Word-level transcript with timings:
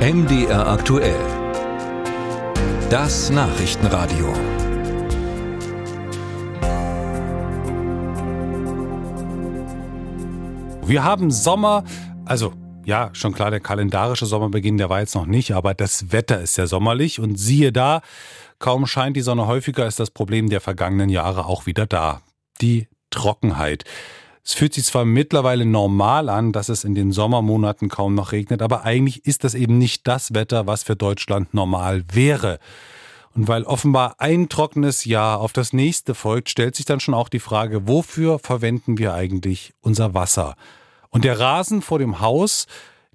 MDR 0.00 0.66
aktuell. 0.66 1.20
Das 2.88 3.28
Nachrichtenradio. 3.28 4.32
Wir 10.86 11.04
haben 11.04 11.30
Sommer, 11.30 11.84
also 12.24 12.54
ja, 12.86 13.10
schon 13.12 13.34
klar, 13.34 13.50
der 13.50 13.60
kalendarische 13.60 14.24
Sommerbeginn, 14.24 14.78
der 14.78 14.88
war 14.88 15.00
jetzt 15.00 15.14
noch 15.14 15.26
nicht, 15.26 15.52
aber 15.52 15.74
das 15.74 16.10
Wetter 16.10 16.40
ist 16.40 16.56
ja 16.56 16.66
sommerlich 16.66 17.20
und 17.20 17.36
siehe 17.36 17.70
da, 17.70 18.00
kaum 18.58 18.86
scheint 18.86 19.18
die 19.18 19.20
Sonne 19.20 19.46
häufiger, 19.46 19.86
ist 19.86 20.00
das 20.00 20.10
Problem 20.10 20.48
der 20.48 20.62
vergangenen 20.62 21.10
Jahre 21.10 21.44
auch 21.44 21.66
wieder 21.66 21.84
da. 21.84 22.22
Die 22.62 22.88
Trockenheit. 23.10 23.84
Es 24.50 24.54
fühlt 24.54 24.74
sich 24.74 24.84
zwar 24.84 25.04
mittlerweile 25.04 25.64
normal 25.64 26.28
an, 26.28 26.50
dass 26.50 26.70
es 26.70 26.82
in 26.82 26.96
den 26.96 27.12
Sommermonaten 27.12 27.88
kaum 27.88 28.16
noch 28.16 28.32
regnet, 28.32 28.62
aber 28.62 28.82
eigentlich 28.82 29.24
ist 29.24 29.44
das 29.44 29.54
eben 29.54 29.78
nicht 29.78 30.08
das 30.08 30.34
Wetter, 30.34 30.66
was 30.66 30.82
für 30.82 30.96
Deutschland 30.96 31.54
normal 31.54 32.02
wäre. 32.12 32.58
Und 33.32 33.46
weil 33.46 33.62
offenbar 33.62 34.16
ein 34.18 34.48
trockenes 34.48 35.04
Jahr 35.04 35.38
auf 35.38 35.52
das 35.52 35.72
nächste 35.72 36.16
folgt, 36.16 36.50
stellt 36.50 36.74
sich 36.74 36.84
dann 36.84 36.98
schon 36.98 37.14
auch 37.14 37.28
die 37.28 37.38
Frage, 37.38 37.86
wofür 37.86 38.40
verwenden 38.40 38.98
wir 38.98 39.14
eigentlich 39.14 39.72
unser 39.82 40.14
Wasser? 40.14 40.56
Und 41.10 41.22
der 41.22 41.38
Rasen 41.38 41.80
vor 41.80 42.00
dem 42.00 42.18
Haus, 42.18 42.66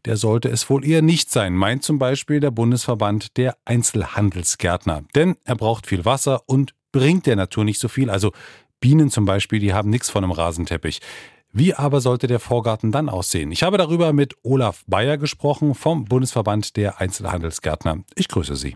der 0.06 0.16
sollte 0.16 0.48
es 0.48 0.70
wohl 0.70 0.86
eher 0.86 1.02
nicht 1.02 1.32
sein, 1.32 1.54
meint 1.54 1.84
zum 1.84 2.00
Beispiel 2.00 2.40
der 2.40 2.52
Bundesverband 2.52 3.36
der 3.36 3.58
Einzelhandelsgärtner. 3.66 5.04
Denn 5.16 5.36
er 5.44 5.56
braucht 5.56 5.86
viel 5.86 6.06
Wasser 6.06 6.44
und 6.46 6.74
bringt 6.94 7.26
der 7.26 7.36
Natur 7.36 7.66
nicht 7.66 7.82
so 7.82 7.90
viel. 7.90 8.10
Also 8.10 8.32
Bienen 8.86 9.10
zum 9.10 9.26
Beispiel, 9.26 9.60
die 9.60 9.74
haben 9.74 9.90
nichts 9.90 10.12
von 10.12 10.24
einem 10.24 10.32
Rasenteppich. 10.32 11.00
Wie 11.58 11.74
aber 11.74 12.02
sollte 12.02 12.28
der 12.28 12.42
Vorgarten 12.42 12.92
dann 12.92 13.08
aussehen? 13.08 13.50
Ich 13.54 13.64
habe 13.64 13.78
darüber 13.78 14.12
mit 14.12 14.36
Olaf 14.44 14.84
Bayer 14.88 15.18
gesprochen 15.18 15.74
vom 15.74 16.04
Bundesverband 16.04 16.76
der 16.76 17.00
Einzelhandelsgärtner. 17.00 18.00
Ich 18.16 18.28
grüße 18.28 18.58
Sie. 18.58 18.76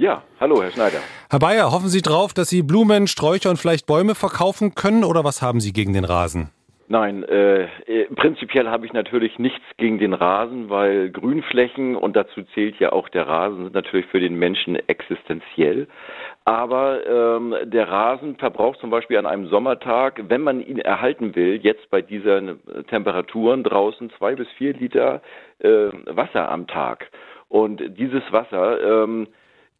Ja, 0.00 0.24
hallo, 0.40 0.60
Herr 0.60 0.72
Schneider. 0.72 0.98
Herr 1.30 1.38
Bayer, 1.38 1.70
hoffen 1.70 1.88
Sie 1.88 2.02
drauf, 2.02 2.34
dass 2.34 2.48
Sie 2.48 2.62
Blumen, 2.62 3.06
Sträucher 3.06 3.50
und 3.50 3.56
vielleicht 3.56 3.86
Bäume 3.86 4.16
verkaufen 4.16 4.74
können 4.74 5.04
oder 5.04 5.22
was 5.22 5.42
haben 5.42 5.60
Sie 5.60 5.72
gegen 5.72 5.92
den 5.92 6.04
Rasen? 6.04 6.50
Nein, 6.88 7.22
äh, 7.24 7.62
äh, 7.86 8.06
prinzipiell 8.14 8.68
habe 8.68 8.86
ich 8.86 8.92
natürlich 8.92 9.38
nichts 9.38 9.64
gegen 9.76 9.98
den 9.98 10.12
Rasen, 10.12 10.68
weil 10.68 11.10
Grünflächen 11.10 11.96
und 11.96 12.16
dazu 12.16 12.42
zählt 12.54 12.78
ja 12.80 12.92
auch 12.92 13.08
der 13.08 13.26
Rasen 13.26 13.64
sind 13.64 13.74
natürlich 13.74 14.06
für 14.06 14.20
den 14.20 14.34
Menschen 14.34 14.76
existenziell. 14.88 15.86
Aber 16.44 17.06
ähm, 17.06 17.54
der 17.64 17.88
Rasen 17.88 18.36
verbraucht 18.36 18.80
zum 18.80 18.90
Beispiel 18.90 19.16
an 19.16 19.26
einem 19.26 19.48
Sommertag, 19.48 20.22
wenn 20.28 20.42
man 20.42 20.60
ihn 20.60 20.78
erhalten 20.78 21.34
will, 21.34 21.60
jetzt 21.62 21.88
bei 21.90 22.02
diesen 22.02 22.60
Temperaturen 22.88 23.62
draußen 23.62 24.10
zwei 24.18 24.34
bis 24.34 24.48
vier 24.58 24.74
Liter 24.74 25.22
äh, 25.60 25.68
Wasser 26.06 26.50
am 26.50 26.66
Tag. 26.66 27.10
Und 27.48 27.80
dieses 27.96 28.22
Wasser 28.32 29.04
ähm, 29.04 29.28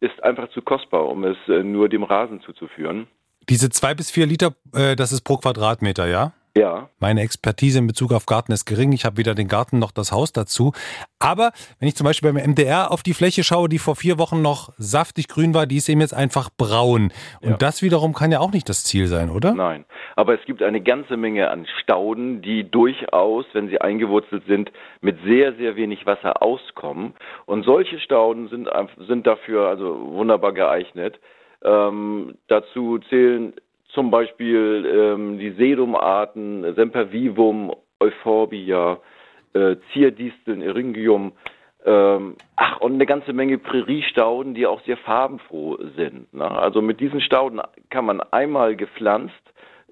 ist 0.01 0.23
einfach 0.23 0.49
zu 0.51 0.63
kostbar, 0.63 1.09
um 1.09 1.25
es 1.25 1.37
äh, 1.49 1.63
nur 1.63 1.89
dem 1.89 2.05
Rasen 2.05 2.41
zuzuführen. 2.43 3.07
Diese 3.49 3.71
zwei 3.71 3.95
bis 3.95 4.11
vier 4.11 4.27
Liter, 4.27 4.55
äh, 4.75 4.95
das 4.95 5.11
ist 5.11 5.23
pro 5.23 5.37
Quadratmeter, 5.37 6.07
ja? 6.07 6.33
Ja. 6.57 6.91
Meine 6.99 7.23
Expertise 7.23 7.79
in 7.79 7.87
Bezug 7.87 8.13
auf 8.13 8.27
Garten 8.27 8.53
ist 8.53 8.67
gering. 8.67 8.93
Ich 8.93 9.07
habe 9.07 9.17
weder 9.17 9.35
den 9.35 9.49
Garten 9.49 9.79
noch 9.79 9.91
das 9.91 10.13
Haus 10.13 10.33
dazu. 10.33 10.73
Aber 11.19 11.53
wenn 11.79 11.89
ich 11.89 11.97
zum 11.97 12.05
Beispiel 12.05 12.31
beim 12.33 12.51
MDR 12.51 12.91
auf 12.91 13.03
die 13.03 13.15
Fläche 13.15 13.43
schaue, 13.43 13.71
die 13.71 13.79
vor 13.79 13.97
vier 13.97 14.19
Wochen 14.19 14.43
noch 14.43 14.73
saftig 14.77 15.29
grün 15.29 15.55
war, 15.55 15.67
die 15.67 15.77
ist 15.77 15.89
eben 15.89 16.03
jetzt 16.03 16.13
einfach 16.13 16.51
braun. 16.57 17.11
Und 17.41 17.51
ja. 17.51 17.57
das 17.57 17.81
wiederum 17.81 18.13
kann 18.13 18.33
ja 18.33 18.41
auch 18.41 18.53
nicht 18.53 18.69
das 18.69 18.85
Ziel 18.85 19.07
sein, 19.07 19.31
oder? 19.31 19.55
Nein. 19.55 19.87
Aber 20.15 20.39
es 20.39 20.45
gibt 20.45 20.63
eine 20.63 20.83
ganze 20.83 21.17
Menge 21.17 21.49
an 21.49 21.67
Stauden, 21.81 22.43
die 22.43 22.71
durchaus, 22.71 23.47
wenn 23.55 23.69
sie 23.69 23.81
eingewurzelt 23.81 24.45
sind, 24.47 24.71
mit 25.01 25.19
sehr, 25.25 25.55
sehr 25.55 25.77
wenig 25.77 26.05
Wasser 26.05 26.43
auskommen. 26.43 27.15
Und 27.47 27.65
solche 27.65 27.99
Stauden 27.99 28.49
sind, 28.49 28.69
sind 29.09 29.27
dafür 29.27 29.69
also 29.69 30.13
wunderbar 30.13 30.53
geeignet. 30.53 31.19
Ähm, 31.65 32.35
dazu 32.49 32.99
zählen 33.09 33.55
zum 33.93 34.11
Beispiel 34.11 34.87
ähm, 34.87 35.39
die 35.39 35.51
Sedumarten 35.53 36.75
Sempervivum, 36.75 37.75
Euphorbia, 38.01 38.99
äh, 39.53 39.77
Zierdisteln, 39.93 40.63
Eryngium, 40.63 41.33
ähm, 41.85 42.37
ach, 42.57 42.81
und 42.81 42.95
eine 42.95 43.07
ganze 43.07 43.33
Menge 43.33 43.59
Präriestauden, 43.59 44.55
die 44.55 44.67
auch 44.67 44.81
sehr 44.83 44.97
farbenfroh 44.97 45.79
sind. 45.97 46.33
Ne? 46.33 46.49
Also 46.51 46.81
mit 46.81 47.01
diesen 47.01 47.21
Stauden 47.21 47.61
kann 47.91 48.05
man 48.05 48.21
einmal 48.21 48.77
gepflanzt 48.77 49.35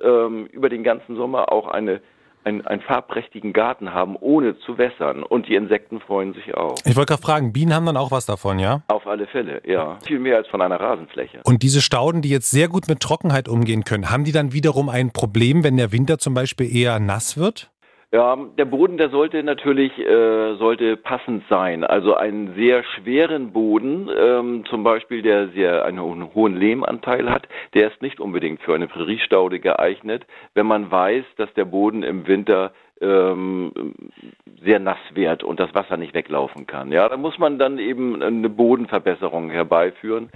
ähm, 0.01 0.47
über 0.47 0.69
den 0.69 0.83
ganzen 0.83 1.17
Sommer 1.17 1.53
auch 1.53 1.69
eine 1.69 2.01
einen, 2.45 2.67
einen 2.67 2.81
farbprächtigen 2.83 3.53
Garten 3.53 3.93
haben, 3.93 4.17
ohne 4.17 4.59
zu 4.61 4.79
wässern. 4.79 5.23
Und 5.23 5.49
die 5.49 5.55
Insekten 5.55 6.01
freuen 6.01 6.35
sich 6.35 6.55
auch. 6.55 6.75
Ich 6.85 6.97
wollte 6.97 7.13
gerade 7.13 7.23
fragen, 7.23 7.53
Bienen 7.53 7.75
haben 7.75 7.87
dann 7.87 7.97
auch 7.97 8.11
was 8.11 8.27
davon, 8.27 8.59
ja? 8.59 8.83
Auf 8.89 9.07
alle 9.07 9.27
Fälle, 9.27 9.63
ja. 9.67 9.99
Viel 10.05 10.19
mehr 10.19 10.37
als 10.37 10.49
von 10.49 10.63
einer 10.63 10.81
Rasenfläche. 10.81 11.41
Und 11.45 11.63
diese 11.63 11.81
Stauden, 11.81 12.23
die 12.23 12.31
jetzt 12.31 12.51
sehr 12.51 12.69
gut 12.69 12.89
mit 12.89 13.01
Trockenheit 13.01 13.49
umgehen 13.49 13.85
können, 13.85 14.11
haben 14.11 14.25
die 14.25 14.33
dann 14.33 14.53
wiederum 14.53 14.89
ein 14.89 15.13
Problem, 15.13 15.65
wenn 15.65 15.77
der 15.77 15.93
Winter 15.93 16.19
zum 16.19 16.35
Beispiel 16.35 16.75
eher 16.75 16.99
nass 16.99 17.37
wird? 17.37 17.71
Ja, 18.13 18.37
der 18.59 18.65
Boden, 18.65 18.97
der 18.97 19.11
sollte 19.11 19.41
natürlich 19.45 19.97
äh, 19.97 20.57
sollte 20.57 20.97
passend 20.97 21.45
sein. 21.49 21.85
Also 21.85 22.15
einen 22.15 22.57
sehr 22.57 22.83
schweren 22.83 23.53
Boden, 23.53 24.11
ähm, 24.13 24.65
zum 24.69 24.83
Beispiel, 24.83 25.23
der 25.23 25.51
sehr 25.51 25.85
einen 25.85 26.35
hohen 26.35 26.57
Lehmanteil 26.57 27.31
hat, 27.31 27.47
der 27.73 27.93
ist 27.93 28.03
nicht 28.03 28.19
unbedingt 28.19 28.63
für 28.63 28.75
eine 28.75 28.89
Präriestaude 28.89 29.61
geeignet, 29.61 30.27
wenn 30.55 30.67
man 30.67 30.91
weiß, 30.91 31.25
dass 31.37 31.55
der 31.55 31.67
Boden 31.67 32.03
im 32.03 32.27
Winter 32.27 32.73
ähm, 33.01 33.95
sehr 34.61 34.81
nass 34.81 34.99
wird 35.15 35.45
und 35.45 35.61
das 35.61 35.73
Wasser 35.73 35.97
nicht 35.97 36.13
weglaufen 36.13 36.67
kann. 36.67 36.91
Ja, 36.91 37.09
da 37.09 37.17
muss 37.17 37.39
man 37.39 37.61
dann 37.61 37.79
eben 37.79 38.21
eine 38.21 38.49
Bodenverbesserung 38.49 39.51
herbeiführen. 39.51 40.31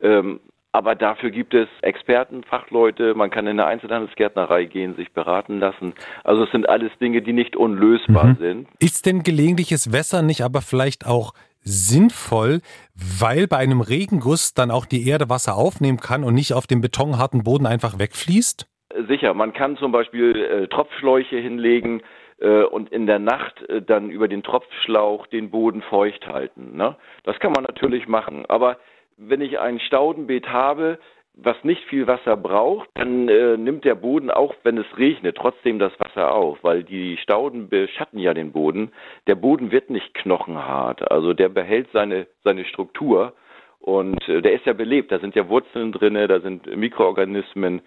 Ähm, 0.00 0.40
aber 0.72 0.94
dafür 0.94 1.30
gibt 1.30 1.54
es 1.54 1.68
Experten, 1.82 2.44
Fachleute, 2.44 3.14
man 3.14 3.30
kann 3.30 3.46
in 3.46 3.58
eine 3.58 3.66
Einzelhandelsgärtnerei 3.66 4.64
gehen, 4.64 4.94
sich 4.96 5.12
beraten 5.12 5.58
lassen. 5.58 5.94
Also 6.24 6.44
es 6.44 6.50
sind 6.50 6.68
alles 6.68 6.90
Dinge, 7.00 7.22
die 7.22 7.32
nicht 7.32 7.56
unlösbar 7.56 8.26
mhm. 8.26 8.36
sind. 8.36 8.68
Ist 8.78 9.06
denn 9.06 9.22
gelegentliches 9.22 9.92
Wässern 9.92 10.26
nicht 10.26 10.42
aber 10.42 10.60
vielleicht 10.60 11.06
auch 11.06 11.32
sinnvoll, 11.60 12.60
weil 12.94 13.46
bei 13.46 13.56
einem 13.56 13.80
Regenguss 13.80 14.54
dann 14.54 14.70
auch 14.70 14.86
die 14.86 15.08
Erde 15.08 15.28
Wasser 15.28 15.56
aufnehmen 15.56 15.98
kann 15.98 16.24
und 16.24 16.34
nicht 16.34 16.52
auf 16.52 16.66
dem 16.66 16.80
betonharten 16.80 17.44
Boden 17.44 17.66
einfach 17.66 17.98
wegfließt? 17.98 18.66
Sicher, 19.08 19.34
man 19.34 19.52
kann 19.52 19.76
zum 19.76 19.92
Beispiel 19.92 20.36
äh, 20.36 20.66
Tropfschläuche 20.68 21.36
hinlegen, 21.36 22.02
äh, 22.40 22.62
und 22.62 22.90
in 22.90 23.06
der 23.06 23.18
Nacht 23.18 23.62
äh, 23.68 23.82
dann 23.82 24.10
über 24.10 24.28
den 24.28 24.42
Tropfschlauch 24.42 25.26
den 25.26 25.50
Boden 25.50 25.82
feucht 25.82 26.26
halten. 26.26 26.76
Ne? 26.76 26.96
Das 27.24 27.38
kann 27.40 27.52
man 27.52 27.64
natürlich 27.64 28.06
machen, 28.06 28.46
aber 28.46 28.78
wenn 29.18 29.40
ich 29.40 29.58
ein 29.58 29.80
Staudenbeet 29.80 30.48
habe, 30.48 30.98
was 31.34 31.56
nicht 31.62 31.84
viel 31.84 32.06
Wasser 32.06 32.36
braucht, 32.36 32.88
dann 32.94 33.28
äh, 33.28 33.56
nimmt 33.56 33.84
der 33.84 33.94
Boden 33.94 34.30
auch, 34.30 34.54
wenn 34.64 34.78
es 34.78 34.86
regnet, 34.96 35.36
trotzdem 35.36 35.78
das 35.78 35.92
Wasser 36.00 36.32
auf, 36.32 36.58
weil 36.62 36.82
die 36.82 37.16
Stauden 37.18 37.68
beschatten 37.68 38.18
ja 38.18 38.34
den 38.34 38.50
Boden. 38.52 38.92
Der 39.28 39.36
Boden 39.36 39.70
wird 39.70 39.90
nicht 39.90 40.14
knochenhart, 40.14 41.10
also 41.10 41.34
der 41.34 41.48
behält 41.48 41.88
seine, 41.92 42.26
seine 42.42 42.64
Struktur 42.64 43.34
und 43.80 44.28
äh, 44.28 44.42
der 44.42 44.54
ist 44.54 44.66
ja 44.66 44.72
belebt, 44.72 45.12
da 45.12 45.20
sind 45.20 45.36
ja 45.36 45.48
Wurzeln 45.48 45.92
drinne, 45.92 46.26
da 46.26 46.40
sind 46.40 46.66
Mikroorganismen. 46.76 47.82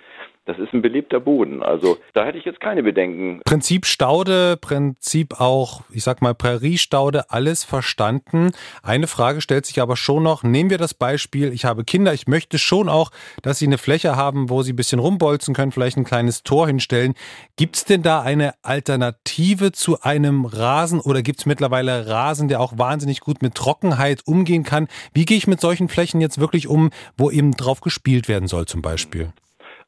Das 0.46 0.58
ist 0.58 0.74
ein 0.74 0.82
belebter 0.82 1.20
Boden. 1.20 1.62
Also 1.62 1.98
da 2.14 2.26
hätte 2.26 2.40
ich 2.40 2.46
jetzt 2.46 2.60
keine 2.60 2.82
Bedenken. 2.82 3.42
Prinzip 3.46 3.86
Staude, 3.86 4.58
Prinzip 4.58 5.40
auch, 5.40 5.82
ich 5.92 6.04
sag 6.04 6.22
mal 6.24 6.34
Präriestaude, 6.34 7.30
alles 7.30 7.64
verstanden. 7.64 8.52
Eine 8.82 9.06
Frage 9.06 9.42
stellt 9.42 9.68
sich 9.68 9.80
aber 9.82 9.96
schon 9.96 10.24
noch. 10.24 10.42
Nehmen 10.42 10.72
wir 10.72 10.80
das 10.80 10.96
Beispiel, 10.96 11.54
ich 11.54 11.66
habe 11.66 11.84
Kinder, 11.84 12.14
ich 12.14 12.28
möchte 12.28 12.58
schon 12.58 12.90
auch, 12.90 13.12
dass 13.44 13.60
sie 13.60 13.68
eine 13.68 13.78
Fläche 13.78 14.16
haben, 14.16 14.50
wo 14.50 14.64
sie 14.64 14.74
ein 14.74 14.76
bisschen 14.76 14.98
rumbolzen 14.98 15.54
können, 15.54 15.72
vielleicht 15.72 15.98
ein 15.98 16.06
kleines 16.06 16.42
Tor 16.42 16.66
hinstellen. 16.66 17.14
Gibt 17.56 17.76
es 17.76 17.86
denn 17.86 18.02
da 18.02 18.22
eine 18.22 18.56
Alternative 18.64 19.72
zu 19.72 20.02
einem 20.02 20.46
Rasen 20.46 21.00
oder 21.00 21.22
gibt 21.22 21.40
es 21.40 21.46
mittlerweile 21.46 22.08
Rasen, 22.08 22.48
der 22.48 22.62
auch 22.62 22.80
wahnsinnig 22.80 23.20
gut 23.20 23.44
mit 23.44 23.54
Trockenheit 23.54 24.22
umgehen 24.26 24.64
kann? 24.64 24.88
Wie 25.14 25.26
gehe 25.26 25.38
ich 25.38 25.46
mit 25.46 25.62
solchen 25.62 25.88
Flächen 25.88 26.20
jetzt 26.20 26.40
wirklich 26.40 26.68
um, 26.68 26.90
wo 27.16 27.30
eben 27.30 27.52
drauf 27.52 27.82
gespielt 27.82 28.28
werden 28.28 28.48
soll 28.48 28.66
zum 28.66 28.82
Beispiel? 28.82 29.32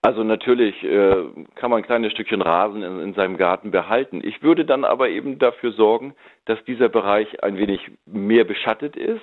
Also 0.05 0.21
natürlich 0.25 0.83
äh, 0.83 1.15
kann 1.55 1.71
man 1.71 1.77
ein 1.77 1.85
kleines 1.85 2.11
Stückchen 2.11 2.41
Rasen 2.41 2.83
in, 2.83 2.99
in, 2.99 3.13
seinem 3.13 3.37
Garten 3.37 3.71
behalten. 3.71 4.19
Ich 4.21 4.43
würde 4.43 4.65
dann 4.65 4.83
aber 4.83 5.07
eben 5.07 5.39
dafür 5.39 5.71
sorgen, 5.71 6.13
dass 6.43 6.61
dieser 6.65 6.89
Bereich 6.89 7.41
ein 7.41 7.57
wenig 7.57 7.79
mehr 8.05 8.43
beschattet 8.43 8.97
ist. 8.97 9.21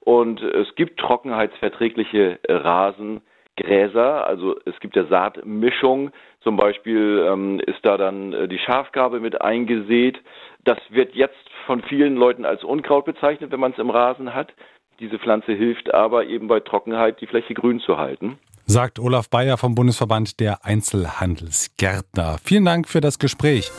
Und 0.00 0.40
es 0.40 0.74
gibt 0.76 0.98
trockenheitsverträgliche 0.98 2.38
Rasengräser, 2.48 4.26
also 4.26 4.56
es 4.64 4.80
gibt 4.80 4.96
ja 4.96 5.04
Saatmischung. 5.04 6.10
Zum 6.40 6.56
Beispiel 6.56 7.26
ähm, 7.30 7.60
ist 7.60 7.84
da 7.84 7.98
dann 7.98 8.32
äh, 8.32 8.48
die 8.48 8.58
Schafgarbe 8.58 9.20
mit 9.20 9.42
eingesät. 9.42 10.18
Das 10.64 10.78
wird 10.88 11.14
jetzt 11.14 11.50
von 11.66 11.82
vielen 11.82 12.16
Leuten 12.16 12.46
als 12.46 12.64
Unkraut 12.64 13.04
bezeichnet, 13.04 13.52
wenn 13.52 13.60
man 13.60 13.72
es 13.72 13.78
im 13.78 13.90
Rasen 13.90 14.34
hat. 14.34 14.54
Diese 15.00 15.18
Pflanze 15.18 15.52
hilft 15.52 15.92
aber 15.92 16.24
eben 16.24 16.48
bei 16.48 16.60
Trockenheit, 16.60 17.20
die 17.20 17.26
Fläche 17.26 17.52
grün 17.52 17.80
zu 17.80 17.98
halten 17.98 18.38
sagt 18.66 18.98
Olaf 18.98 19.28
Bayer 19.28 19.56
vom 19.56 19.74
Bundesverband 19.74 20.40
der 20.40 20.64
Einzelhandelsgärtner. 20.64 22.38
Vielen 22.42 22.64
Dank 22.64 22.88
für 22.88 23.00
das 23.00 23.18
Gespräch. 23.18 23.70